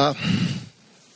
[0.00, 0.14] Ah,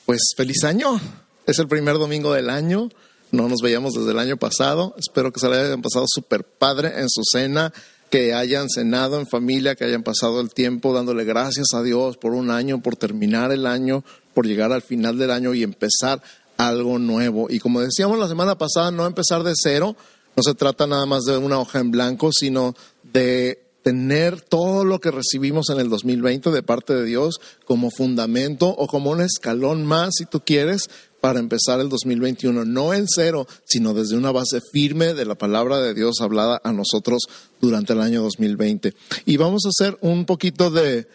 [0.06, 1.00] pues feliz año.
[1.46, 2.89] Es el primer domingo del año.
[3.31, 4.96] No nos veíamos desde el año pasado.
[4.98, 7.72] Espero que se le hayan pasado súper padre en su cena,
[8.10, 12.32] que hayan cenado en familia, que hayan pasado el tiempo dándole gracias a Dios por
[12.32, 14.03] un año, por terminar el año,
[14.35, 16.21] por llegar al final del año y empezar
[16.57, 17.46] algo nuevo.
[17.51, 19.95] Y como decíamos la semana pasada, no empezar de cero.
[20.35, 22.75] No se trata nada más de una hoja en blanco, sino
[23.05, 28.69] de tener todo lo que recibimos en el 2020 de parte de Dios como fundamento
[28.69, 30.89] o como un escalón más, si tú quieres,
[31.21, 35.78] para empezar el 2021, no en cero, sino desde una base firme de la palabra
[35.78, 37.22] de Dios hablada a nosotros
[37.60, 38.95] durante el año 2020.
[39.27, 41.06] Y vamos a hacer un poquito de,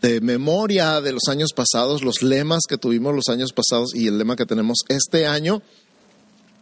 [0.00, 4.18] de memoria de los años pasados, los lemas que tuvimos los años pasados y el
[4.18, 5.62] lema que tenemos este año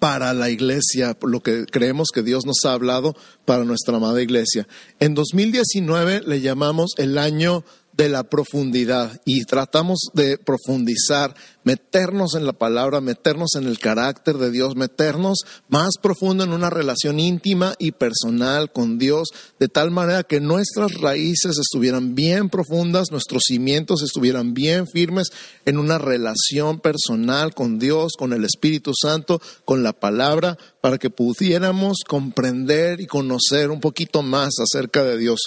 [0.04, 4.68] para la iglesia, lo que creemos que Dios nos ha hablado para nuestra amada iglesia.
[5.00, 7.64] En 2019 le llamamos el año
[7.94, 14.36] de la profundidad y tratamos de profundizar, meternos en la palabra, meternos en el carácter
[14.36, 19.90] de Dios, meternos más profundo en una relación íntima y personal con Dios, de tal
[19.90, 25.28] manera que nuestras raíces estuvieran bien profundas, nuestros cimientos estuvieran bien firmes
[25.64, 31.10] en una relación personal con Dios, con el Espíritu Santo, con la palabra, para que
[31.10, 35.40] pudiéramos comprender y conocer un poquito más acerca de Dios.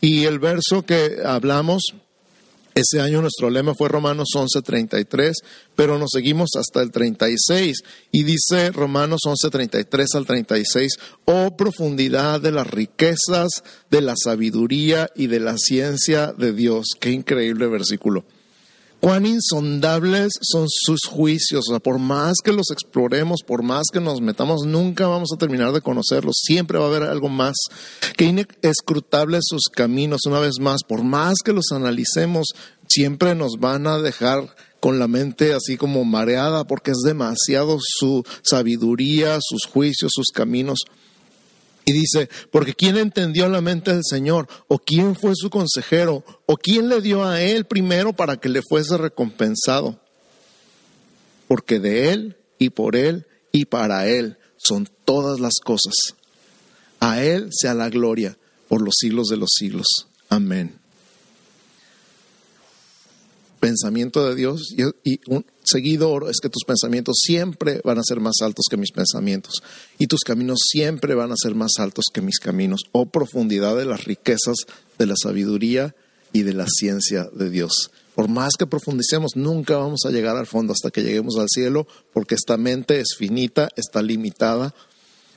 [0.00, 1.82] Y el verso que hablamos,
[2.76, 5.32] ese año nuestro lema fue Romanos 11:33,
[5.74, 7.82] pero nos seguimos hasta el 36
[8.12, 10.92] y dice Romanos 11:33 al 36,
[11.24, 16.88] oh profundidad de las riquezas, de la sabiduría y de la ciencia de Dios.
[17.00, 18.26] Qué increíble versículo
[19.00, 21.64] cuán insondables son sus juicios.
[21.68, 25.38] O sea, por más que los exploremos, por más que nos metamos, nunca vamos a
[25.38, 26.36] terminar de conocerlos.
[26.42, 27.56] Siempre va a haber algo más.
[28.16, 32.46] Que inescrutables sus caminos, una vez más, por más que los analicemos,
[32.88, 38.22] siempre nos van a dejar con la mente así como mareada porque es demasiado su
[38.42, 40.80] sabiduría, sus juicios, sus caminos.
[41.88, 44.48] Y dice, porque ¿quién entendió la mente del Señor?
[44.66, 46.24] ¿O quién fue su consejero?
[46.44, 50.00] ¿O quién le dio a Él primero para que le fuese recompensado?
[51.46, 55.94] Porque de Él y por Él y para Él son todas las cosas.
[56.98, 58.36] A Él sea la gloria
[58.68, 59.86] por los siglos de los siglos.
[60.28, 60.80] Amén
[63.66, 64.74] pensamiento de Dios
[65.04, 68.92] y, un seguidor es que tus pensamientos siempre van a ser más altos que mis
[68.92, 69.62] pensamientos
[69.98, 72.82] y tus caminos siempre van a ser más altos que mis caminos.
[72.92, 74.56] Oh profundidad de las riquezas
[74.98, 75.94] de la sabiduría
[76.32, 77.90] y de la ciencia de Dios.
[78.14, 81.86] Por más que profundicemos, nunca vamos a llegar al fondo hasta que lleguemos al cielo,
[82.14, 84.74] porque esta mente es finita, está limitada,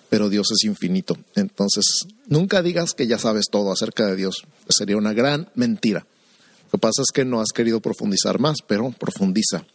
[0.09, 1.17] pero Dios es infinito.
[1.35, 4.35] Entonces, nunca digas que ya sabes todo acerca de Dios.
[4.69, 6.07] Sería una gran mentira.
[6.71, 9.65] Lo que pasa es que no has querido profundizar más, pero profundiza.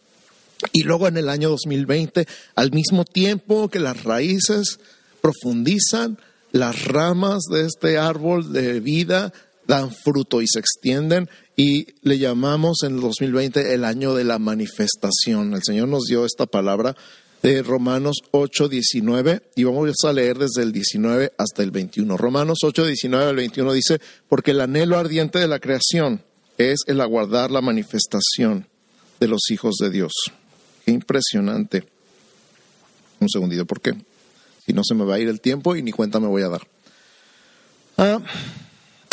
[0.71, 4.79] Y luego en el año 2020, al mismo tiempo que las raíces
[5.21, 6.17] profundizan,
[6.51, 9.33] las ramas de este árbol de vida
[9.67, 14.39] dan fruto y se extienden y le llamamos en el 2020 el año de la
[14.39, 15.53] manifestación.
[15.53, 16.95] El Señor nos dio esta palabra
[17.41, 22.17] de Romanos 8, 19 y vamos a leer desde el 19 hasta el 21.
[22.17, 26.23] Romanos 8, 19 al 21 dice, porque el anhelo ardiente de la creación
[26.57, 28.67] es el aguardar la manifestación
[29.19, 30.13] de los hijos de Dios.
[30.85, 31.83] Qué impresionante.
[33.19, 33.95] Un segundito, ¿por qué?
[34.65, 36.49] Si no se me va a ir el tiempo y ni cuenta me voy a
[36.49, 36.67] dar.
[37.97, 38.19] Ah,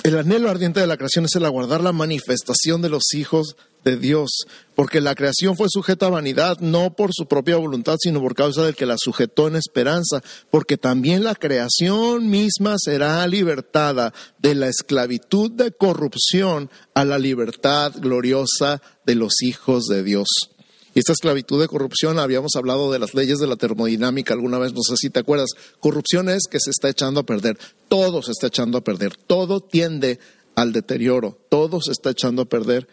[0.02, 3.96] el anhelo ardiente de la creación es el aguardar la manifestación de los hijos de
[3.96, 8.34] Dios, porque la creación fue sujeta a vanidad, no por su propia voluntad, sino por
[8.34, 14.54] causa del que la sujetó en esperanza, porque también la creación misma será libertada de
[14.54, 20.51] la esclavitud de corrupción a la libertad gloriosa de los hijos de Dios.
[20.94, 24.72] Y esta esclavitud de corrupción, habíamos hablado de las leyes de la termodinámica alguna vez,
[24.72, 25.50] no sé si te acuerdas.
[25.80, 27.58] Corrupción es que se está echando a perder,
[27.88, 30.18] todo se está echando a perder, todo tiende
[30.54, 32.86] al deterioro, todo se está echando a perder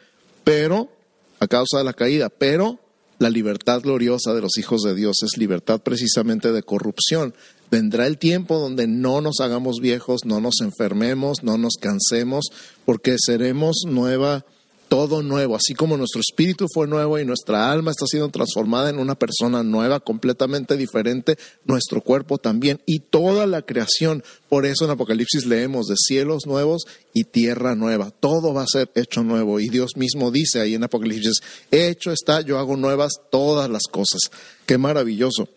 [0.44, 0.90] pero
[1.40, 2.80] a causa de la caída, pero
[3.20, 7.36] la libertad gloriosa de los hijos de Dios es libertad precisamente de corrupción.
[7.70, 12.46] Vendrá el tiempo donde no nos hagamos viejos, no nos enfermemos, no nos cansemos,
[12.86, 14.46] porque seremos nueva
[14.90, 19.00] todo nuevo, así como nuestro espíritu fue nuevo y nuestra alma está siendo transformada en
[19.00, 24.24] una persona nueva, completamente diferente, nuestro cuerpo también y toda la creación.
[24.50, 26.84] Por eso en Apocalipsis leemos de cielos nuevos
[27.14, 28.12] y tierra nueva.
[28.12, 31.42] Todo va a ser hecho nuevo y Dios mismo dice ahí en Apocalipsis,
[31.72, 34.20] hecho está, yo hago nuevas todas las cosas.
[34.66, 35.48] Qué maravilloso.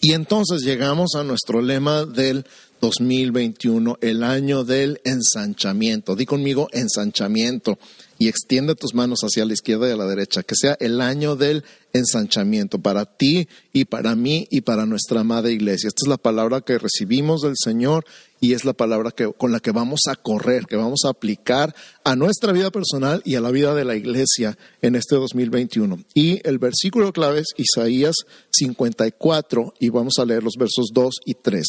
[0.00, 2.44] Y entonces llegamos a nuestro lema del
[2.80, 6.16] 2021, el año del ensanchamiento.
[6.16, 7.78] Di conmigo ensanchamiento.
[8.20, 11.36] y extiende tus manos hacia la izquierda y a la derecha, que sea el año
[11.36, 15.88] del ensanchamiento para ti y para mí y para nuestra amada iglesia.
[15.88, 18.04] Esta es la palabra que recibimos del Señor
[18.40, 21.74] y es la palabra que, con la que vamos a correr, que vamos a aplicar
[22.04, 26.04] a nuestra vida personal y a la vida de la iglesia en este 2021.
[26.14, 28.14] Y el versículo clave es Isaías
[28.52, 31.66] 54 y vamos a leer los versos 2 y 3.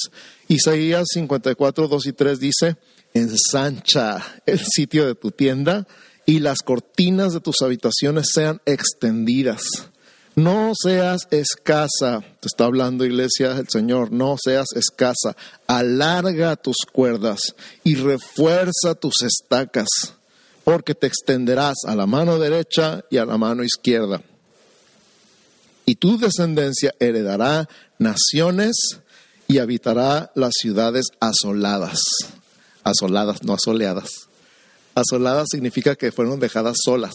[0.47, 2.77] Isaías 54, 2 y 3 dice,
[3.13, 5.87] ensancha el sitio de tu tienda
[6.25, 9.88] y las cortinas de tus habitaciones sean extendidas.
[10.39, 15.35] No seas escasa, te está hablando iglesia el Señor, no seas escasa,
[15.67, 17.41] alarga tus cuerdas
[17.83, 19.89] y refuerza tus estacas,
[20.63, 24.21] porque te extenderás a la mano derecha y a la mano izquierda.
[25.85, 28.77] Y tu descendencia heredará naciones
[29.45, 31.99] y habitará las ciudades asoladas,
[32.85, 34.29] asoladas, no asoleadas
[34.95, 37.13] Asoladas significa que fueron dejadas solas.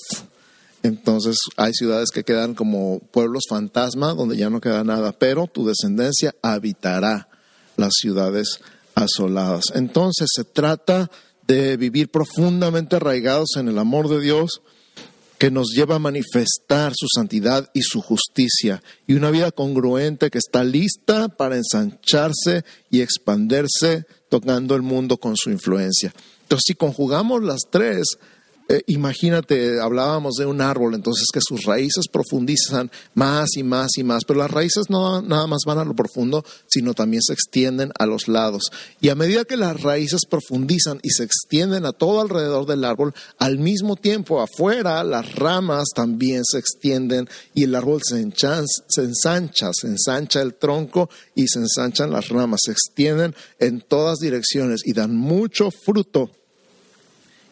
[0.85, 5.67] Entonces hay ciudades que quedan como pueblos fantasma, donde ya no queda nada, pero tu
[5.67, 7.29] descendencia habitará
[7.77, 8.61] las ciudades
[8.95, 9.65] asoladas.
[9.75, 11.11] Entonces se trata
[11.47, 14.61] de vivir profundamente arraigados en el amor de Dios
[15.39, 20.39] que nos lleva a manifestar su santidad y su justicia, y una vida congruente que
[20.39, 26.13] está lista para ensancharse y expandirse tocando el mundo con su influencia.
[26.43, 28.19] Entonces, si conjugamos las tres,
[28.67, 34.05] eh, imagínate, hablábamos de un árbol, entonces que sus raíces profundizan más y más y
[34.05, 37.93] más, pero las raíces no nada más van a lo profundo, sino también se extienden
[37.99, 38.71] a los lados.
[39.03, 43.13] Y a medida que las raíces profundizan y se extienden a todo alrededor del árbol,
[43.39, 48.27] al mismo tiempo afuera las ramas también se extienden y el árbol se,
[48.89, 54.21] se ensancha, se ensancha el tronco y se ensanchan las ramas, se extienden en todas
[54.21, 56.31] direcciones y dan mucho fruto.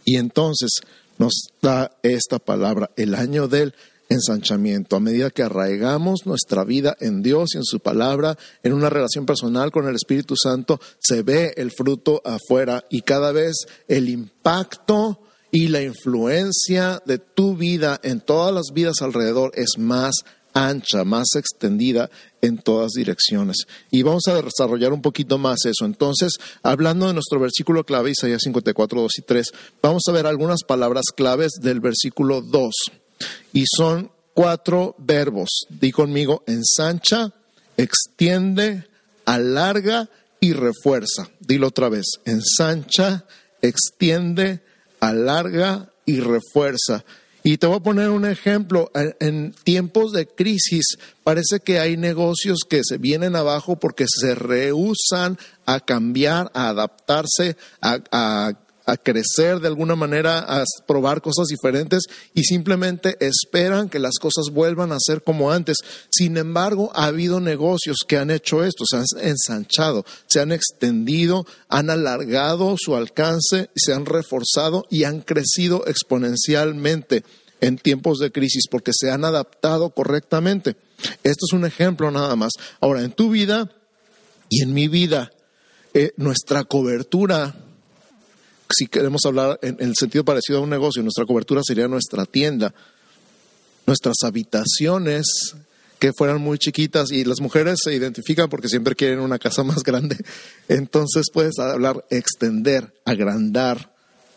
[0.04, 0.80] Y entonces
[1.18, 3.74] nos da esta palabra, el año del
[4.08, 4.96] ensanchamiento.
[4.96, 9.26] A medida que arraigamos nuestra vida en Dios y en su palabra, en una relación
[9.26, 13.54] personal con el Espíritu Santo, se ve el fruto afuera y cada vez
[13.88, 15.20] el impacto
[15.50, 20.14] y la influencia de tu vida en todas las vidas alrededor es más
[20.54, 22.10] ancha, más extendida
[22.40, 23.66] en todas direcciones.
[23.90, 25.84] Y vamos a desarrollar un poquito más eso.
[25.84, 26.32] Entonces,
[26.62, 29.46] hablando de nuestro versículo clave, Isaías 54, 2 y 3,
[29.82, 32.72] vamos a ver algunas palabras claves del versículo 2.
[33.52, 35.66] Y son cuatro verbos.
[35.68, 37.32] Di conmigo, ensancha,
[37.76, 38.86] extiende,
[39.24, 40.08] alarga
[40.40, 41.30] y refuerza.
[41.40, 43.24] Dilo otra vez, ensancha,
[43.60, 44.60] extiende,
[45.00, 47.04] alarga y refuerza.
[47.44, 48.90] Y te voy a poner un ejemplo.
[49.20, 55.38] En, tiempos de crisis parece que hay negocios que se vienen abajo porque se rehusan
[55.66, 58.52] a cambiar, a adaptarse, a a
[59.02, 62.02] crecer de alguna manera, a probar cosas diferentes
[62.34, 65.78] y simplemente esperan que las cosas vuelvan a ser como antes.
[66.10, 71.46] Sin embargo, ha habido negocios que han hecho esto, se han ensanchado, se han extendido,
[71.68, 77.24] han alargado su alcance, se han reforzado y han crecido exponencialmente
[77.60, 80.76] en tiempos de crisis porque se han adaptado correctamente.
[81.22, 82.52] Esto es un ejemplo nada más.
[82.80, 83.70] Ahora, en tu vida
[84.48, 85.30] y en mi vida,
[85.94, 87.54] eh, nuestra cobertura
[88.72, 92.74] si queremos hablar en, el sentido parecido a un negocio, nuestra cobertura sería nuestra tienda,
[93.86, 95.26] nuestras habitaciones
[95.98, 99.82] que fueran muy chiquitas y las mujeres se identifican porque siempre quieren una casa más
[99.84, 100.16] grande.
[100.68, 103.91] Entonces puedes hablar extender, agrandar,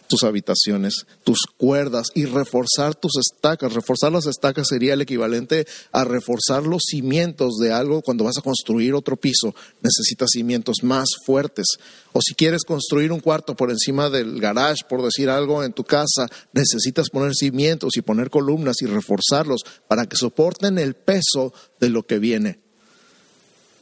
[0.07, 3.73] tus habitaciones, tus cuerdas y reforzar tus estacas.
[3.73, 8.41] Reforzar las estacas sería el equivalente a reforzar los cimientos de algo cuando vas a
[8.41, 9.55] construir otro piso.
[9.81, 11.65] Necesitas cimientos más fuertes.
[12.13, 15.83] O si quieres construir un cuarto por encima del garage, por decir algo, en tu
[15.83, 21.89] casa, necesitas poner cimientos y poner columnas y reforzarlos para que soporten el peso de
[21.89, 22.59] lo que viene.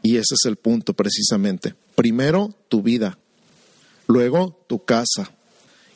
[0.01, 1.75] Y ese es el punto precisamente.
[1.95, 3.17] Primero, tu vida.
[4.07, 5.32] Luego, tu casa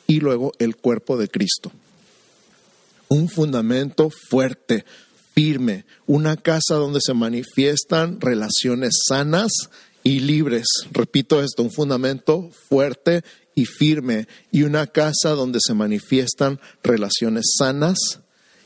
[0.08, 1.70] y luego el cuerpo de Cristo.
[3.08, 4.84] Un fundamento fuerte,
[5.34, 9.52] firme, una casa donde se manifiestan relaciones sanas
[10.02, 10.66] y libres.
[10.90, 13.22] Repito esto, un fundamento fuerte
[13.54, 18.20] y firme y una casa donde se manifiestan relaciones sanas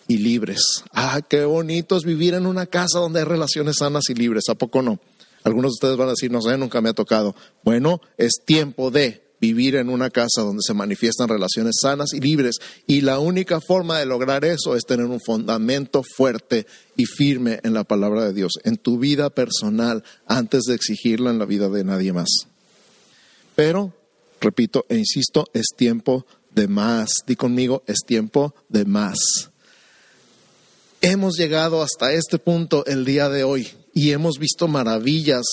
[0.07, 0.85] y libres.
[0.93, 4.55] Ah, qué bonito es vivir en una casa donde hay relaciones sanas y libres, ¿a
[4.55, 5.01] poco no?
[5.45, 7.35] Algunos de ustedes van a decir, no sé, nunca me ha tocado.
[7.65, 12.59] Bueno, es tiempo de, vivir en una casa donde se manifiestan relaciones sanas y libres.
[12.87, 16.65] Y la única forma de lograr eso es tener un fundamento fuerte
[16.97, 21.41] y firme en la palabra de Dios, en tu vida personal, antes de exigirla en
[21.41, 22.29] la vida de nadie más.
[23.57, 23.93] Pero,
[24.41, 27.11] repito e insisto, es tiempo de más.
[27.27, 29.19] Di conmigo, es tiempo de más.
[31.01, 35.45] Hemos llegado hasta este punto el día de hoy y hemos visto maravillas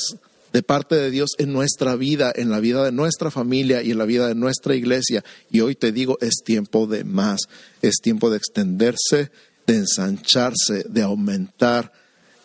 [0.54, 3.98] de parte de Dios en nuestra vida, en la vida de nuestra familia y en
[3.98, 5.24] la vida de nuestra iglesia.
[5.52, 7.42] Y hoy te digo, es tiempo de más,
[7.82, 9.32] es tiempo de extenderse,
[9.68, 11.92] de ensancharse, de aumentar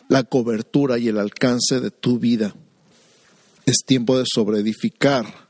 [0.09, 2.55] la cobertura y el alcance de tu vida.
[3.67, 5.45] Es tiempo de sobreedificar.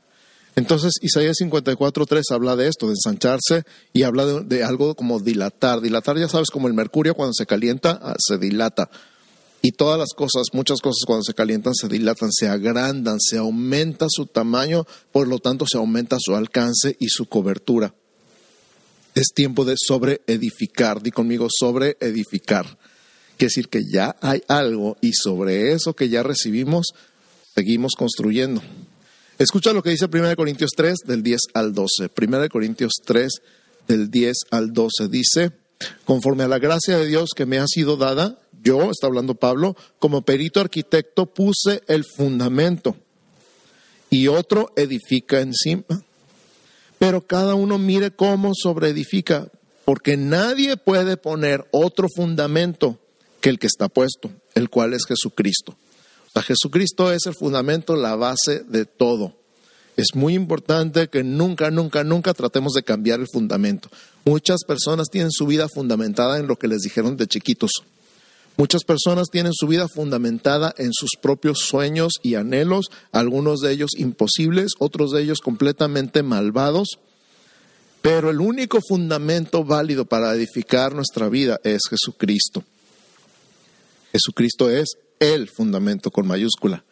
[0.55, 5.81] Entonces, Isaías 54.3 habla de esto, de ensancharse y habla de, de, algo como dilatar.
[5.81, 8.89] Dilatar, ya sabes, como el mercurio cuando se calienta, ah, se dilata.
[9.65, 14.05] Y todas las cosas, muchas cosas cuando se calientan, se dilatan, se agrandan, se aumenta
[14.11, 17.95] su tamaño, por lo tanto se aumenta su alcance y su cobertura.
[19.15, 21.01] Es tiempo de sobreedificar.
[21.01, 22.77] Di conmigo, sobreedificar.
[23.37, 26.93] Quiere decir que ya hay algo y sobre eso que ya recibimos,
[27.55, 28.61] seguimos construyendo.
[29.39, 32.11] Escucha lo que dice 1 Corintios 3 del 10 al 12.
[32.15, 33.31] 1 Corintios 3
[33.87, 35.53] del 10 al 12 dice,
[36.05, 39.77] conforme a la gracia de Dios que me ha sido dada, yo, está hablando Pablo,
[39.99, 42.97] como perito arquitecto puse el fundamento
[44.09, 46.03] y otro edifica encima.
[46.97, 49.49] Pero cada uno mire cómo sobreedifica,
[49.83, 52.97] porque nadie puede poner otro fundamento
[53.41, 55.73] que el que está puesto, el cual es Jesucristo.
[56.27, 59.35] O sea, Jesucristo es el fundamento, la base de todo.
[59.97, 63.89] Es muy importante que nunca, nunca, nunca tratemos de cambiar el fundamento.
[64.25, 67.71] Muchas personas tienen su vida fundamentada en lo que les dijeron de chiquitos.
[68.57, 73.91] Muchas personas tienen su vida fundamentada en sus propios sueños y anhelos, algunos de ellos
[73.97, 76.99] imposibles, otros de ellos completamente malvados.
[78.01, 82.63] Pero el único fundamento válido para edificar nuestra vida es Jesucristo.
[84.13, 86.85] Jesucristo es el fundamento con mayúscula.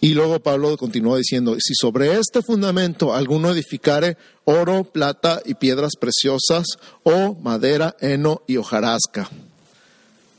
[0.00, 5.92] Y luego Pablo continúa diciendo, si sobre este fundamento alguno edificare oro, plata y piedras
[5.98, 6.66] preciosas,
[7.02, 9.28] o madera, heno y hojarasca.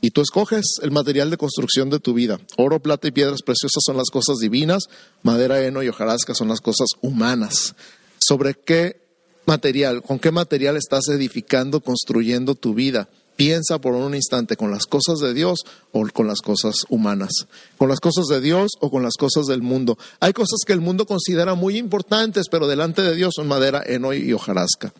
[0.00, 2.40] Y tú escoges el material de construcción de tu vida.
[2.56, 4.84] Oro, plata y piedras preciosas son las cosas divinas,
[5.22, 7.74] madera, heno y hojarasca son las cosas humanas.
[8.18, 9.00] ¿Sobre qué
[9.46, 13.08] material, con qué material estás edificando, construyendo tu vida?
[13.36, 15.60] Piensa por un instante con las cosas de Dios
[15.92, 17.30] o con las cosas humanas,
[17.78, 19.98] con las cosas de Dios o con las cosas del mundo.
[20.20, 24.12] Hay cosas que el mundo considera muy importantes, pero delante de Dios son madera, heno
[24.12, 24.92] y hojarasca.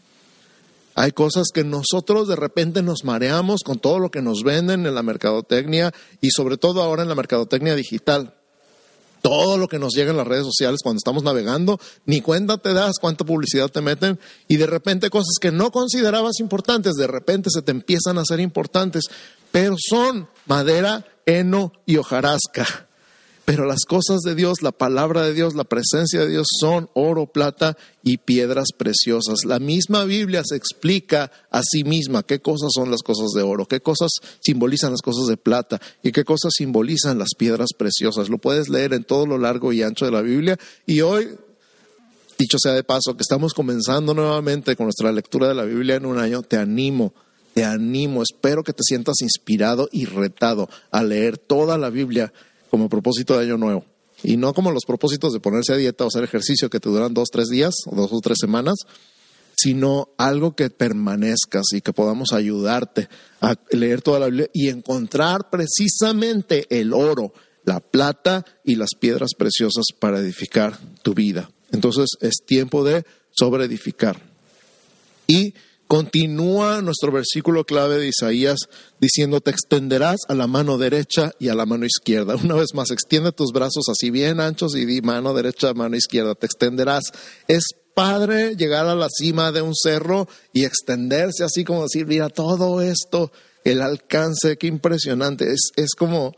[0.94, 4.94] Hay cosas que nosotros de repente nos mareamos con todo lo que nos venden en
[4.94, 8.35] la mercadotecnia y sobre todo ahora en la mercadotecnia digital
[9.20, 12.73] todo lo que nos llega en las redes sociales cuando estamos navegando, ni cuenta te
[12.73, 14.18] das cuánta publicidad te meten
[14.49, 18.40] y de repente cosas que no considerabas importantes, de repente se te empiezan a ser
[18.40, 19.04] importantes,
[19.52, 22.88] pero son madera, heno y hojarasca.
[23.50, 27.26] Pero las cosas de Dios, la palabra de Dios, la presencia de Dios son oro,
[27.26, 29.45] plata y piedras preciosas.
[29.45, 33.66] La misma Biblia se explica a sí misma qué cosas son las cosas de oro,
[33.66, 38.28] qué cosas simbolizan las cosas de plata y qué cosas simbolizan las piedras preciosas.
[38.28, 40.57] Lo puedes leer en todo lo largo y ancho de la Biblia.
[40.87, 41.30] Y hoy,
[42.38, 46.07] dicho sea de paso, que estamos comenzando nuevamente con nuestra lectura de la Biblia en
[46.07, 47.12] un año, te animo
[47.52, 52.33] te animo, espero que te sientas inspirado y retado a leer toda la Biblia
[52.70, 53.84] como propósito de año nuevo.
[54.22, 57.14] Y no como los propósitos de ponerse a dieta o hacer ejercicio que te duran
[57.14, 58.76] dos, tres días o dos o tres semanas,
[59.56, 63.08] sino algo que permanezcas y que podamos ayudarte
[63.40, 67.32] a leer toda la Biblia y encontrar precisamente el oro,
[67.64, 71.50] la plata y las piedras preciosas para edificar tu vida.
[71.72, 74.20] Entonces es tiempo de sobreedificar.
[75.26, 75.54] Y
[75.90, 78.68] Continúa nuestro versículo clave de Isaías
[79.00, 82.37] diciendo, te extenderás a la mano derecha y a la mano izquierda.
[82.37, 86.37] Una vez más, extiende tus brazos así bien anchos y di mano derecha, mano izquierda,
[86.37, 87.11] te extenderás.
[87.49, 92.28] Es padre llegar a la cima de un cerro y extenderse así como decir, mira,
[92.28, 93.32] todo esto,
[93.64, 95.50] el alcance, qué impresionante.
[95.50, 96.37] Es, es como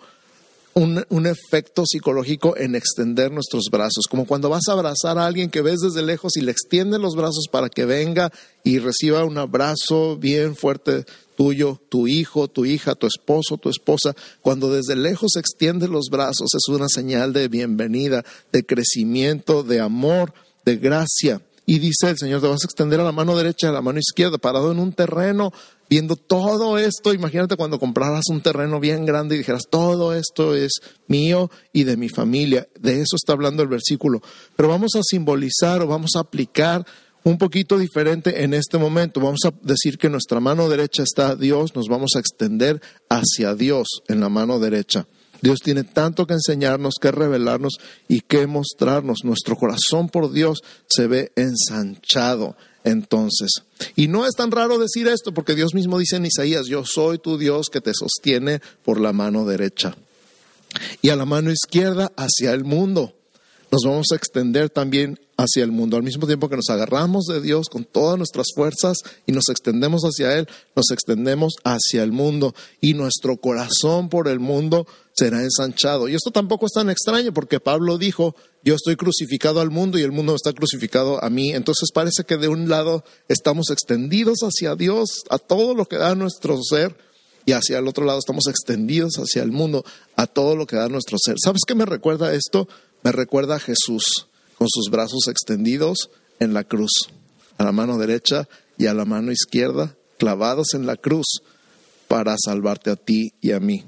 [0.75, 5.61] un, efecto psicológico en extender nuestros brazos, como cuando vas a abrazar a alguien que
[5.61, 8.33] ves desde lejos y le extiende los brazos para que venga
[8.65, 11.05] y reciba un abrazo bien fuerte
[11.37, 14.15] tuyo, tu hijo, tu hija, tu esposo, tu esposa.
[14.41, 20.33] Cuando desde lejos extiende los brazos es una señal de bienvenida, de crecimiento, de amor,
[20.65, 21.41] de gracia.
[21.65, 23.99] Y dice el Señor, te vas a extender a la mano derecha, a la mano
[23.99, 25.53] izquierda, parado en un terreno
[25.93, 30.81] viendo todo esto, imagínate cuando compraras un terreno bien grande y dijeras, todo esto es
[31.07, 32.67] mío y de mi familia.
[32.81, 34.23] De eso está hablando el versículo.
[34.57, 36.87] Pero vamos a simbolizar o vamos a aplicar
[37.25, 39.21] un poquito diferente en este momento.
[39.21, 42.81] Vamos a decir que nuestra mano derecha está Dios, nos vamos a extender
[43.11, 45.07] hacia Dios en la mano derecha.
[45.43, 47.75] Dios tiene tanto que enseñarnos, que revelarnos
[48.09, 49.25] y que mostrarnos.
[49.25, 53.51] Nuestro corazón por Dios se ve ensanchado entonces.
[53.97, 57.19] Y no es tan raro decir esto porque Dios mismo dice en Isaías, yo soy
[57.19, 59.97] tu Dios que te sostiene por la mano derecha
[61.01, 63.15] y a la mano izquierda hacia el mundo.
[63.73, 65.97] Nos vamos a extender también hacia el mundo.
[65.97, 70.03] Al mismo tiempo que nos agarramos de Dios con todas nuestras fuerzas y nos extendemos
[70.03, 76.07] hacia Él, nos extendemos hacia el mundo y nuestro corazón por el mundo será ensanchado.
[76.07, 80.03] Y esto tampoco es tan extraño porque Pablo dijo, yo estoy crucificado al mundo y
[80.03, 81.53] el mundo está crucificado a mí.
[81.53, 86.15] Entonces parece que de un lado estamos extendidos hacia Dios, a todo lo que da
[86.15, 86.95] nuestro ser,
[87.47, 89.83] y hacia el otro lado estamos extendidos hacia el mundo,
[90.15, 91.37] a todo lo que da nuestro ser.
[91.43, 92.69] ¿Sabes qué me recuerda esto?
[93.03, 96.93] Me recuerda a Jesús con sus brazos extendidos en la cruz,
[97.59, 101.27] a la mano derecha y a la mano izquierda, clavados en la cruz
[102.09, 103.85] para salvarte a ti y a mí.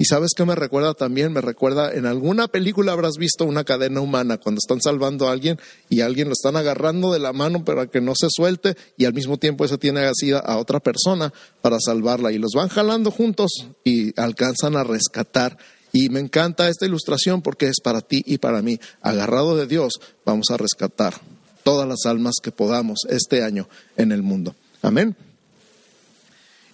[0.00, 4.00] Y sabes qué me recuerda también, me recuerda en alguna película habrás visto una cadena
[4.00, 7.88] humana cuando están salvando a alguien y alguien lo están agarrando de la mano para
[7.88, 11.78] que no se suelte y al mismo tiempo eso tiene asida a otra persona para
[11.80, 13.50] salvarla y los van jalando juntos
[13.82, 15.58] y alcanzan a rescatar.
[15.92, 18.78] Y me encanta esta ilustración porque es para ti y para mí.
[19.00, 21.14] Agarrado de Dios vamos a rescatar
[21.62, 24.54] todas las almas que podamos este año en el mundo.
[24.82, 25.16] Amén.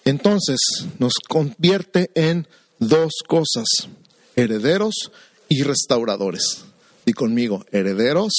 [0.04, 0.58] Entonces
[0.98, 2.46] nos convierte en
[2.78, 3.66] dos cosas,
[4.36, 5.10] herederos
[5.48, 6.64] y restauradores.
[7.06, 8.32] Y conmigo, herederos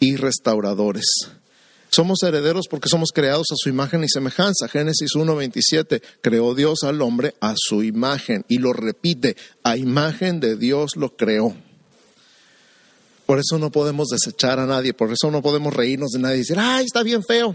[0.00, 1.06] y restauradores.
[1.94, 4.66] Somos herederos porque somos creados a su imagen y semejanza.
[4.66, 10.56] Génesis 1.27, creó Dios al hombre a su imagen y lo repite, a imagen de
[10.56, 11.54] Dios lo creó.
[13.26, 16.38] Por eso no podemos desechar a nadie, por eso no podemos reírnos de nadie y
[16.40, 17.54] decir, ay, está bien feo,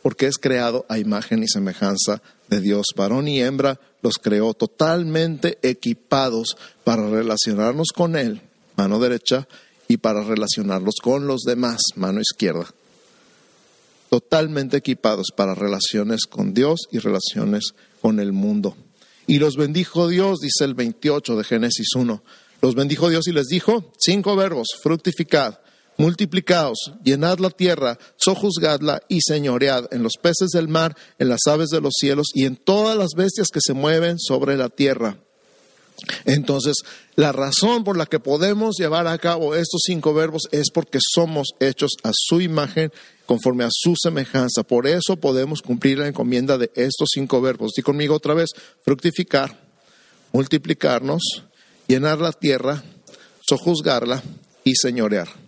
[0.00, 2.86] porque es creado a imagen y semejanza de Dios.
[2.94, 8.42] Varón y hembra los creó totalmente equipados para relacionarnos con Él,
[8.76, 9.48] mano derecha,
[9.88, 12.72] y para relacionarlos con los demás, mano izquierda.
[14.16, 18.74] Totalmente equipados para relaciones con Dios y relaciones con el mundo.
[19.26, 22.22] Y los bendijo Dios, dice el 28 de Génesis 1.
[22.62, 25.58] Los bendijo Dios y les dijo, cinco verbos, fructificad,
[25.98, 31.68] multiplicaos, llenad la tierra, sojuzgadla y señoread en los peces del mar, en las aves
[31.68, 35.18] de los cielos y en todas las bestias que se mueven sobre la tierra.
[36.24, 36.76] Entonces,
[37.14, 41.48] la razón por la que podemos llevar a cabo estos cinco verbos es porque somos
[41.60, 42.92] hechos a su imagen,
[43.24, 44.62] conforme a su semejanza.
[44.62, 47.72] Por eso podemos cumplir la encomienda de estos cinco verbos.
[47.76, 48.50] Di conmigo otra vez,
[48.84, 49.58] fructificar,
[50.32, 51.44] multiplicarnos,
[51.86, 52.82] llenar la tierra,
[53.40, 54.22] sojuzgarla
[54.64, 55.46] y señorear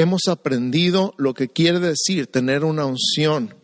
[0.00, 3.54] hemos aprendido lo que quiere decir tener una unción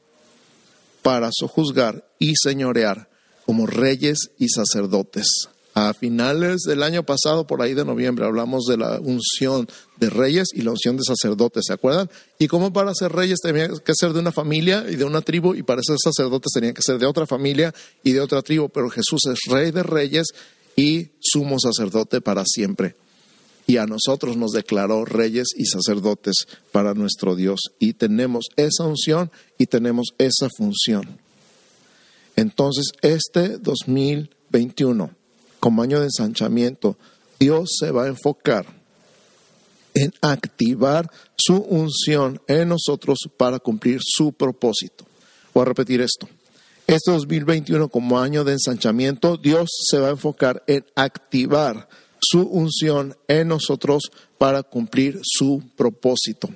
[1.03, 3.09] para sojuzgar y señorear
[3.47, 5.49] como reyes y sacerdotes.
[5.79, 10.49] A finales del año pasado, por ahí de noviembre, hablamos de la unción de reyes
[10.55, 12.09] y la unción de sacerdotes, ¿se acuerdan?
[12.39, 15.55] Y como para ser reyes tenían que ser de una familia y de una tribu,
[15.55, 18.89] y para ser sacerdotes tenían que ser de otra familia y de otra tribu, pero
[18.89, 20.29] Jesús es rey de reyes
[20.77, 22.97] y sumo sacerdote para siempre
[23.67, 27.61] y a nosotros nos declaró reyes y sacerdotes para nuestro Dios.
[27.79, 31.19] Y tenemos esa unción y tenemos esa función.
[32.37, 35.11] Entonces, este 2021,
[35.61, 36.97] como año de ensanchamiento,
[37.39, 38.67] Dios se va a enfocar
[39.95, 45.07] en activar su unción en nosotros para cumplir su propósito.
[45.55, 46.29] Voy a repetir esto.
[46.87, 51.89] Este 2021 como año de ensanchamiento, Dios se va a enfocar en activar
[52.21, 54.03] su unción en nosotros
[54.39, 56.49] para cumplir su propósito.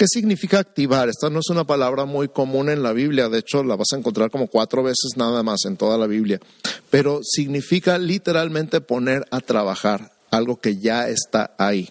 [0.00, 1.10] ¿Qué significa activar?
[1.10, 3.98] Esta no es una palabra muy común en la Biblia, de hecho la vas a
[3.98, 6.40] encontrar como cuatro veces nada más en toda la Biblia,
[6.88, 11.90] pero significa literalmente poner a trabajar algo que ya está ahí.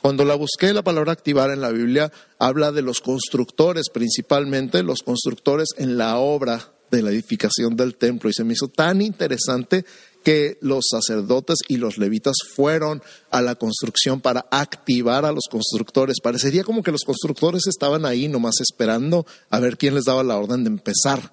[0.00, 5.04] Cuando la busqué, la palabra activar en la Biblia habla de los constructores, principalmente los
[5.04, 9.84] constructores en la obra de la edificación del templo, y se me hizo tan interesante
[10.22, 16.20] que los sacerdotes y los levitas fueron a la construcción para activar a los constructores.
[16.22, 20.38] Parecería como que los constructores estaban ahí nomás esperando a ver quién les daba la
[20.38, 21.32] orden de empezar.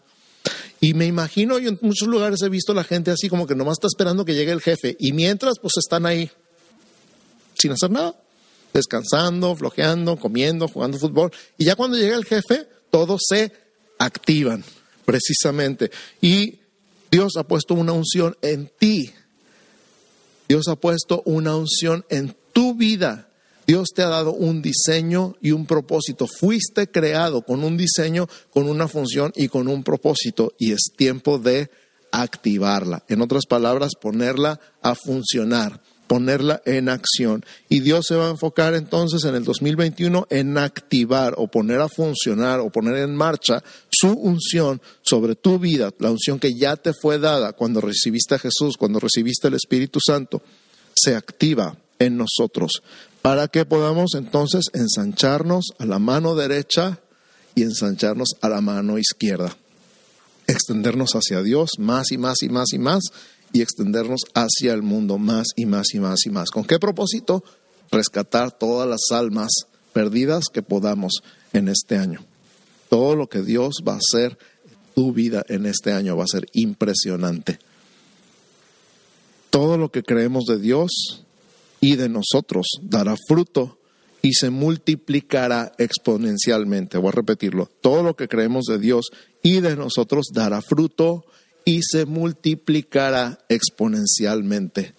[0.82, 3.56] Y me imagino, yo en muchos lugares he visto a la gente así como que
[3.56, 4.96] nomás está esperando que llegue el jefe.
[5.00, 6.32] Y mientras, pues están ahí
[7.58, 8.16] sin hacer nada,
[8.74, 11.32] descansando, flojeando, comiendo, jugando fútbol.
[11.58, 13.52] Y ya cuando llega el jefe, todos se
[13.98, 14.64] activan,
[15.06, 15.92] precisamente.
[16.22, 16.60] Y
[17.12, 19.12] Dios ha puesto una unción en ti.
[20.48, 23.30] Dios ha puesto una unción en tu vida.
[23.68, 26.26] Dios te ha dado un diseño y un propósito.
[26.28, 30.54] Fuiste creado con un diseño, con una función y con un propósito.
[30.58, 31.70] Y es tiempo de
[32.12, 33.04] activarla.
[33.08, 35.82] En otras palabras, ponerla a funcionar.
[36.10, 37.46] Ponerla en acción.
[37.70, 41.88] Y Dios se va a enfocar entonces en el 2021 en activar o poner a
[41.88, 46.94] funcionar o poner en marcha su unción sobre tu vida, la unción que ya te
[46.94, 50.42] fue dada cuando recibiste a Jesús, cuando recibiste el Espíritu Santo,
[50.96, 52.82] se activa en nosotros
[53.22, 57.00] para que podamos entonces ensancharnos a la mano derecha
[57.54, 59.56] y ensancharnos a la mano izquierda.
[60.48, 63.04] Extendernos hacia Dios más y más y más y más
[63.54, 66.52] y extendernos hacia el mundo más y más y más y más.
[66.52, 67.44] ¿Con qué propósito?
[67.92, 69.50] Rescatar todas las almas
[69.94, 71.22] perdidas que podamos
[71.54, 72.26] en este año.
[72.90, 76.28] Todo lo que Dios va a hacer en tu vida en este año va a
[76.28, 77.60] ser impresionante.
[79.50, 81.24] Todo lo que creemos de Dios
[81.82, 83.80] y de nosotros dará fruto
[84.22, 86.98] y se multiplicará exponencialmente.
[86.98, 87.70] Voy a repetirlo.
[87.82, 89.10] Todo lo que creemos de Dios
[89.42, 91.26] y de nosotros dará fruto
[91.66, 94.94] y se multiplicará exponencialmente.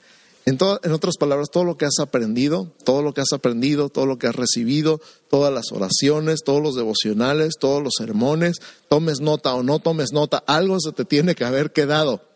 [0.46, 4.06] En, en, otras palabras, todo lo que has aprendido, todo lo que has aprendido, todo
[4.06, 8.56] lo que has recibido, todas las oraciones, todos los devocionales, todos los sermones,
[8.88, 12.29] tomes nota o no tomes nota, algo se te tiene que haber quedado.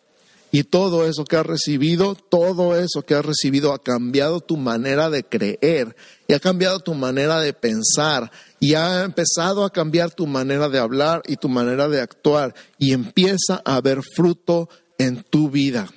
[0.55, 5.11] Y todo eso que has recibido, todo eso que has recibido ha cambiado tu manera
[5.11, 5.97] de creer
[6.29, 10.79] y ha cambiado tu manera de pensar y ha empezado a cambiar tu manera de
[10.79, 15.89] hablar y tu manera de actuar y empieza a haber fruto en tu vida.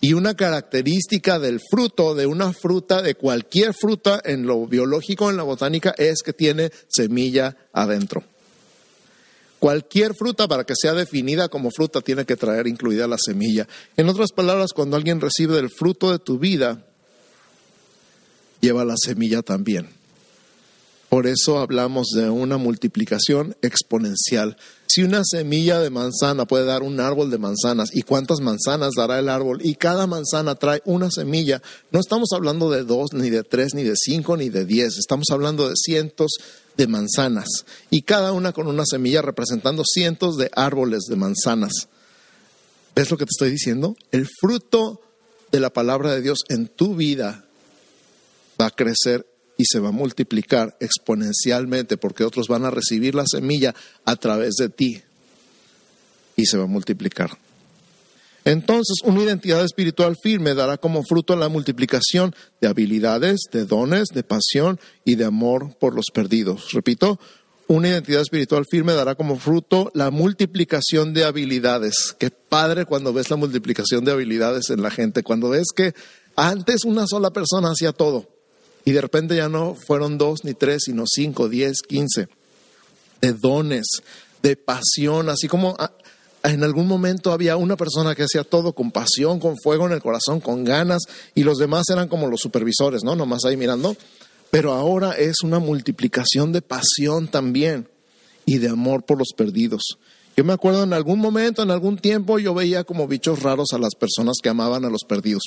[0.00, 5.36] Y una característica del fruto, de una fruta, de cualquier fruta en lo biológico, en
[5.36, 8.22] la botánica, es que tiene semilla adentro.
[9.60, 13.68] Cualquier fruta para que sea definida como fruta tiene que traer incluida la semilla.
[13.96, 16.86] En otras palabras, cuando alguien recibe el fruto de tu vida,
[18.62, 20.00] lleva la semilla también.
[21.10, 24.56] Por eso hablamos de una multiplicación exponencial.
[24.86, 29.18] Si una semilla de manzana puede dar un árbol de manzanas, ¿y cuántas manzanas dará
[29.18, 29.58] el árbol?
[29.62, 31.60] Y cada manzana trae una semilla.
[31.90, 34.98] No estamos hablando de dos, ni de tres, ni de cinco, ni de diez.
[34.98, 36.30] Estamos hablando de cientos
[36.80, 41.88] de manzanas y cada una con una semilla representando cientos de árboles de manzanas.
[42.96, 43.96] ¿Ves lo que te estoy diciendo?
[44.10, 45.02] El fruto
[45.52, 47.44] de la palabra de Dios en tu vida
[48.58, 49.26] va a crecer
[49.58, 53.74] y se va a multiplicar exponencialmente porque otros van a recibir la semilla
[54.06, 55.02] a través de ti
[56.34, 57.36] y se va a multiplicar.
[58.50, 64.24] Entonces, una identidad espiritual firme dará como fruto la multiplicación de habilidades, de dones, de
[64.24, 66.72] pasión y de amor por los perdidos.
[66.72, 67.20] Repito,
[67.68, 72.16] una identidad espiritual firme dará como fruto la multiplicación de habilidades.
[72.18, 75.94] Qué padre cuando ves la multiplicación de habilidades en la gente, cuando ves que
[76.34, 78.28] antes una sola persona hacía todo
[78.84, 82.26] y de repente ya no fueron dos ni tres, sino cinco, diez, quince,
[83.20, 83.86] de dones,
[84.42, 85.76] de pasión, así como
[86.42, 90.02] en algún momento había una persona que hacía todo con pasión, con fuego en el
[90.02, 91.02] corazón, con ganas,
[91.34, 93.14] y los demás eran como los supervisores, ¿no?
[93.14, 93.96] Nomás ahí mirando.
[94.50, 97.88] Pero ahora es una multiplicación de pasión también
[98.46, 99.82] y de amor por los perdidos.
[100.36, 103.78] Yo me acuerdo en algún momento, en algún tiempo, yo veía como bichos raros a
[103.78, 105.42] las personas que amaban a los perdidos.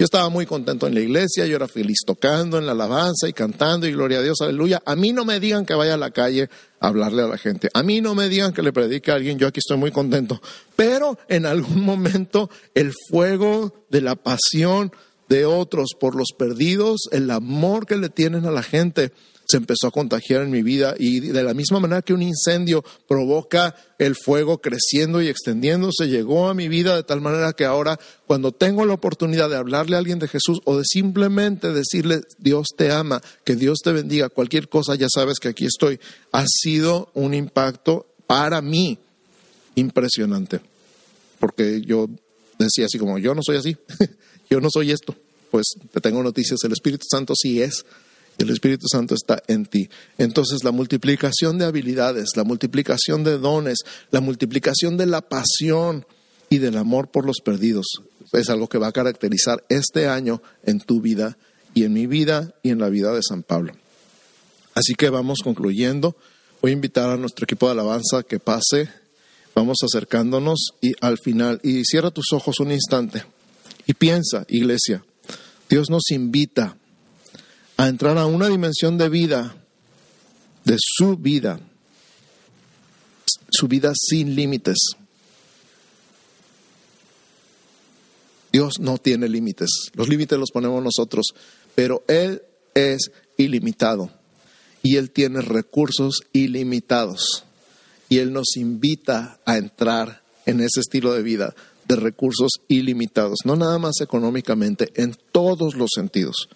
[0.00, 3.34] Yo estaba muy contento en la iglesia, yo era feliz tocando en la alabanza y
[3.34, 4.80] cantando y gloria a Dios, aleluya.
[4.86, 6.48] A mí no me digan que vaya a la calle
[6.80, 7.68] a hablarle a la gente.
[7.74, 10.40] A mí no me digan que le predique a alguien, yo aquí estoy muy contento.
[10.74, 14.90] Pero en algún momento el fuego de la pasión
[15.28, 19.12] de otros por los perdidos, el amor que le tienen a la gente,
[19.50, 22.84] se empezó a contagiar en mi vida y de la misma manera que un incendio
[23.08, 27.98] provoca el fuego creciendo y extendiéndose, llegó a mi vida de tal manera que ahora
[28.26, 32.68] cuando tengo la oportunidad de hablarle a alguien de Jesús o de simplemente decirle Dios
[32.76, 35.98] te ama, que Dios te bendiga, cualquier cosa, ya sabes que aquí estoy,
[36.30, 38.98] ha sido un impacto para mí
[39.74, 40.60] impresionante.
[41.40, 42.08] Porque yo
[42.58, 43.76] decía así como, yo no soy así,
[44.50, 45.16] yo no soy esto.
[45.50, 47.84] Pues te tengo noticias, el Espíritu Santo sí es
[48.42, 49.88] el Espíritu Santo está en ti.
[50.18, 53.78] Entonces la multiplicación de habilidades, la multiplicación de dones,
[54.10, 56.06] la multiplicación de la pasión
[56.48, 57.86] y del amor por los perdidos
[58.32, 61.36] es algo que va a caracterizar este año en tu vida
[61.74, 63.72] y en mi vida y en la vida de San Pablo.
[64.74, 66.16] Así que vamos concluyendo.
[66.62, 68.88] Voy a invitar a nuestro equipo de alabanza que pase.
[69.54, 73.24] Vamos acercándonos y al final, y cierra tus ojos un instante
[73.90, 75.04] y piensa, iglesia,
[75.68, 76.76] Dios nos invita
[77.80, 79.56] a entrar a una dimensión de vida,
[80.66, 81.58] de su vida,
[83.50, 84.76] su vida sin límites.
[88.52, 91.28] Dios no tiene límites, los límites los ponemos nosotros,
[91.74, 92.42] pero Él
[92.74, 94.10] es ilimitado
[94.82, 97.44] y Él tiene recursos ilimitados
[98.10, 101.54] y Él nos invita a entrar en ese estilo de vida
[101.88, 106.50] de recursos ilimitados, no nada más económicamente, en todos los sentidos.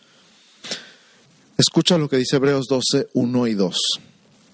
[1.57, 3.77] Escucha lo que dice Hebreos 12, 1 y 2.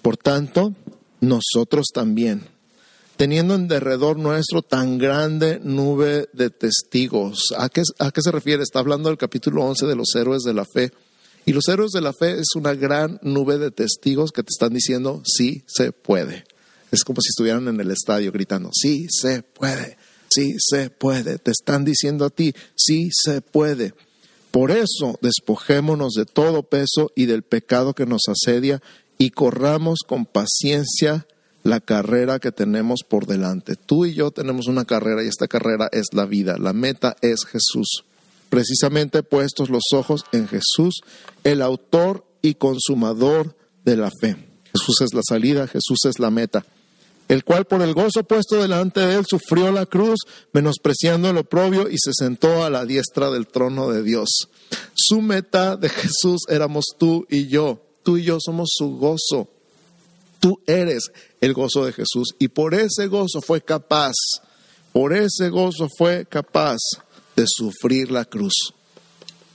[0.03, 0.75] Por tanto,
[1.19, 2.43] nosotros también,
[3.17, 7.45] teniendo en derredor nuestro tan grande nube de testigos.
[7.57, 8.61] ¿A qué, ¿A qué se refiere?
[8.61, 10.91] Está hablando del capítulo 11 de los héroes de la fe.
[11.45, 14.73] Y los héroes de la fe es una gran nube de testigos que te están
[14.73, 16.43] diciendo, sí se puede.
[16.91, 19.97] Es como si estuvieran en el estadio gritando, sí se puede,
[20.29, 21.39] sí se puede.
[21.39, 23.93] Te están diciendo a ti, sí se puede.
[24.51, 28.81] Por eso despojémonos de todo peso y del pecado que nos asedia
[29.17, 31.25] y corramos con paciencia
[31.63, 33.75] la carrera que tenemos por delante.
[33.75, 36.57] Tú y yo tenemos una carrera y esta carrera es la vida.
[36.57, 38.03] La meta es Jesús.
[38.49, 41.01] Precisamente puestos los ojos en Jesús,
[41.43, 44.35] el autor y consumador de la fe.
[44.73, 46.65] Jesús es la salida, Jesús es la meta
[47.31, 50.19] el cual por el gozo puesto delante de él sufrió la cruz,
[50.51, 54.49] menospreciando el oprobio y se sentó a la diestra del trono de Dios.
[54.93, 57.79] Su meta de Jesús éramos tú y yo.
[58.03, 59.47] Tú y yo somos su gozo.
[60.41, 64.11] Tú eres el gozo de Jesús y por ese gozo fue capaz,
[64.91, 66.79] por ese gozo fue capaz
[67.37, 68.73] de sufrir la cruz.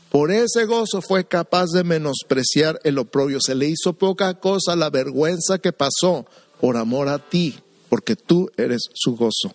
[0.09, 3.39] Por ese gozo fue capaz de menospreciar el oprobio.
[3.39, 6.25] Se le hizo poca cosa la vergüenza que pasó
[6.59, 9.55] por amor a ti porque tú eres su gozo.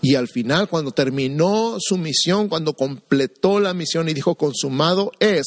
[0.00, 5.44] Y al final, cuando terminó su misión, cuando completó la misión y dijo, consumado es,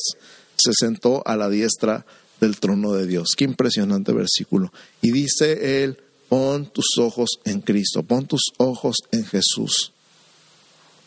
[0.58, 2.06] se sentó a la diestra
[2.40, 3.30] del trono de Dios.
[3.36, 4.72] Qué impresionante versículo.
[5.02, 5.98] Y dice él,
[6.30, 9.92] pon tus ojos en Cristo, pon tus ojos en Jesús.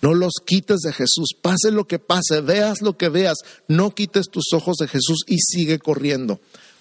[0.00, 4.26] No los quites de Jesús, pase lo que pase, veas lo que veas, no quites
[4.30, 6.38] tus ojos de Jesús y sigue corriendo.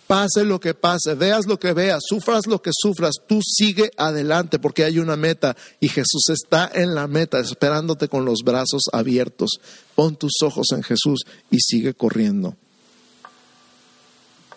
[0.07, 4.57] Pase lo que pase, veas lo que veas, sufras lo que sufras, tú sigue adelante
[4.57, 9.59] porque hay una meta y Jesús está en la meta esperándote con los brazos abiertos.
[9.95, 12.55] Pon tus ojos en Jesús y sigue corriendo.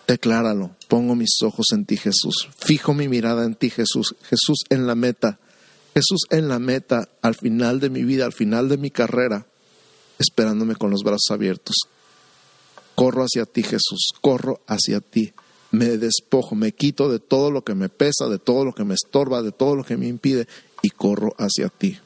[0.07, 4.87] Decláralo, pongo mis ojos en ti Jesús, fijo mi mirada en ti Jesús, Jesús en
[4.87, 5.39] la meta,
[5.93, 9.47] Jesús en la meta al final de mi vida, al final de mi carrera,
[10.17, 11.75] esperándome con los brazos abiertos.
[13.01, 15.33] Corro hacia ti Jesús, corro hacia ti
[15.71, 18.93] me despojo, me quito de todo lo que me pesa, de todo lo que me
[18.93, 20.47] estorba, de todo lo que me impide
[20.81, 21.97] y corro hacia ti.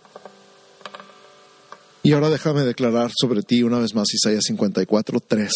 [2.04, 5.52] Y ahora déjame declarar sobre ti una vez más Isaías 54, 3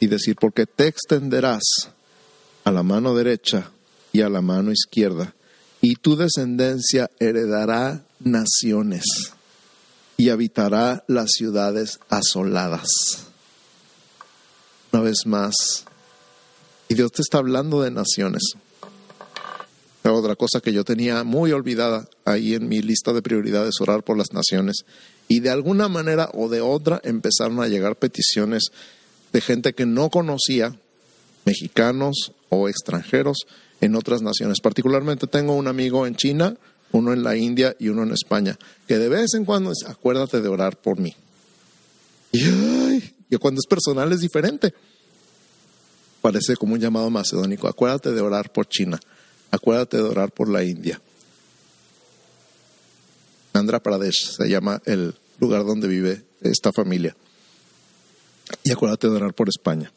[0.00, 1.62] y decir, porque te extenderás
[2.64, 3.70] a la mano derecha
[4.12, 5.34] y a la mano izquierda,
[5.82, 9.04] y tu descendencia heredará naciones
[10.16, 13.29] y habitará las ciudades asoladas.
[14.92, 15.54] Una vez más,
[16.88, 18.42] y Dios te está hablando de naciones.
[20.02, 24.16] Otra cosa que yo tenía muy olvidada ahí en mi lista de prioridades, orar por
[24.16, 24.84] las naciones.
[25.28, 28.64] Y de alguna manera o de otra empezaron a llegar peticiones
[29.32, 30.76] de gente que no conocía,
[31.44, 33.46] mexicanos o extranjeros
[33.80, 34.60] en otras naciones.
[34.60, 36.56] Particularmente tengo un amigo en China,
[36.92, 40.40] uno en la India y uno en España, que de vez en cuando dice, acuérdate
[40.40, 41.14] de orar por mí.
[42.32, 42.42] Y,
[43.30, 44.74] y cuando es personal es diferente
[46.20, 47.68] parece como un llamado macedónico.
[47.68, 49.00] Acuérdate de orar por China,
[49.50, 51.00] acuérdate de orar por la India.
[53.52, 57.16] Andhra Pradesh se llama el lugar donde vive esta familia.
[58.64, 59.92] Y acuérdate de orar por España.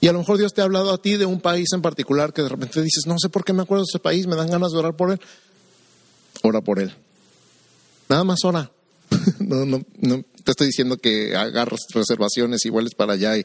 [0.00, 2.32] Y a lo mejor Dios te ha hablado a ti de un país en particular
[2.32, 4.50] que de repente dices, no sé por qué me acuerdo de ese país, me dan
[4.50, 5.20] ganas de orar por él.
[6.42, 6.94] Ora por él.
[8.08, 8.70] Nada más ora.
[9.38, 13.44] no, no, no te estoy diciendo que agarras reservaciones iguales para allá y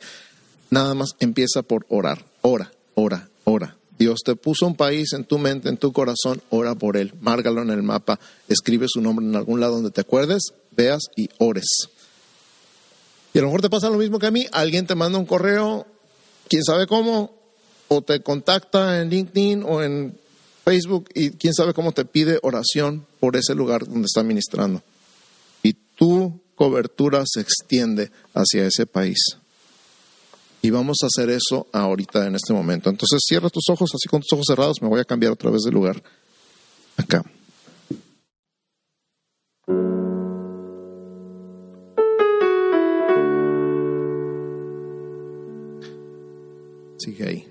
[0.69, 2.25] Nada más empieza por orar.
[2.41, 3.75] Ora, ora, ora.
[3.97, 7.13] Dios te puso un país en tu mente, en tu corazón, ora por él.
[7.19, 11.29] Márgalo en el mapa, escribe su nombre en algún lado donde te acuerdes, veas y
[11.39, 11.89] ores.
[13.33, 14.45] Y a lo mejor te pasa lo mismo que a mí.
[14.51, 15.85] Alguien te manda un correo,
[16.47, 17.35] quién sabe cómo,
[17.89, 20.17] o te contacta en LinkedIn o en
[20.63, 24.81] Facebook y quién sabe cómo te pide oración por ese lugar donde está ministrando.
[25.61, 29.37] Y tu cobertura se extiende hacia ese país.
[30.61, 32.89] Y vamos a hacer eso ahorita en este momento.
[32.89, 35.61] Entonces cierra tus ojos, así con tus ojos cerrados, me voy a cambiar otra vez
[35.61, 36.03] de lugar.
[36.97, 37.23] Acá.
[46.97, 47.48] Sigue ahí.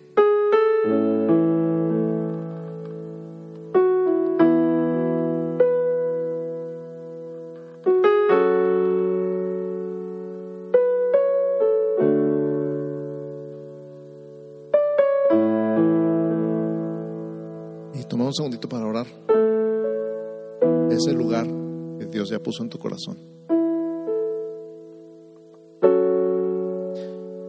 [22.49, 23.19] puso en tu corazón.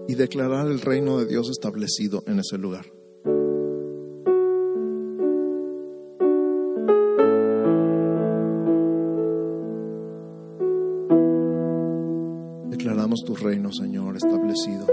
[0.09, 2.85] Y declarar el reino de Dios establecido en ese lugar.
[12.69, 14.85] Declaramos tu reino, Señor, establecido.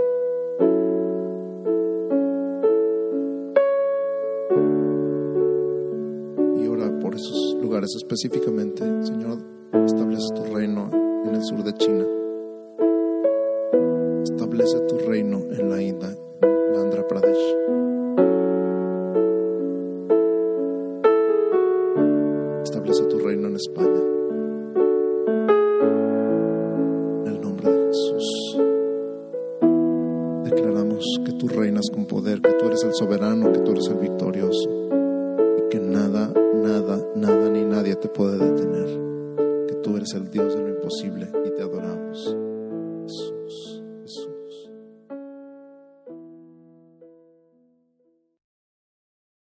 [6.62, 9.55] Y ora por esos lugares específicamente, Señor,
[10.16, 10.88] establece tu reino
[11.26, 12.04] en el sur de China.
[14.22, 16.16] Establece tu reino en la India,